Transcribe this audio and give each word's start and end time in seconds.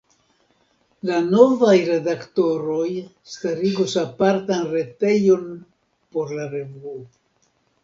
La 1.09 1.19
novaj 1.33 1.73
redaktoroj 1.89 2.87
starigos 3.35 3.95
apartan 4.07 4.67
retejon 4.73 5.47
por 6.17 6.37
la 6.41 6.51
revuo. 6.59 6.99